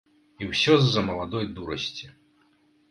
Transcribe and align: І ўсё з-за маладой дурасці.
І 0.43 0.47
ўсё 0.53 0.73
з-за 0.85 1.05
маладой 1.11 1.45
дурасці. 1.59 2.13